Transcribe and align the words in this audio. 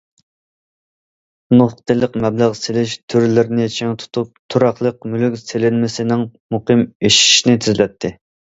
نۇقتىلىق 1.59 2.17
مەبلەغ 2.23 2.55
سېلىش 2.61 2.95
تۈرلىرىنى 3.15 3.67
چىڭ 3.77 3.93
تۇتۇپ، 4.05 4.33
تۇراقلىق 4.55 5.07
مۈلۈك 5.13 5.39
سېلىنمىسىنىڭ 5.45 6.27
مۇقىم 6.57 6.85
ئېشىشىنى 6.91 7.59
تېزلەتتى. 7.69 8.15